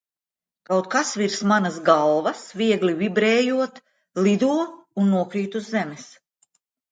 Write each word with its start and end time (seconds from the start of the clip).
Kaut 0.69 0.87
kas 0.93 1.09
virs 1.21 1.35
manas 1.51 1.75
galvas, 1.89 2.41
viegli 2.61 2.95
vibrējot, 3.03 3.77
lido 4.29 4.49
un 5.03 5.13
nokrīt 5.17 5.59
uz 5.61 5.69
zemes. 5.77 6.09